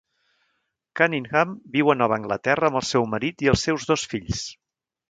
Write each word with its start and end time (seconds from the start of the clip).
Cunningham 0.99 1.53
viu 1.77 1.93
a 1.95 1.97
Nova 2.01 2.19
Anglaterra 2.23 2.73
amb 2.73 2.81
el 2.83 2.89
seu 2.95 3.09
marit 3.15 3.47
i 3.49 3.55
els 3.55 3.69
seus 3.71 3.91
dos 3.93 4.11
fills. 4.17 4.47